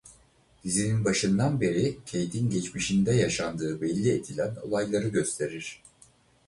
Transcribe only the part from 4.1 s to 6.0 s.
edilen olayları gösterir.